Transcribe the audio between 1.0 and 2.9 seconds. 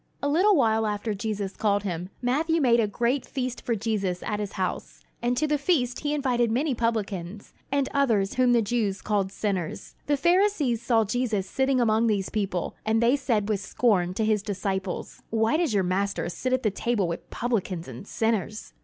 Jesus called him, Matthew made a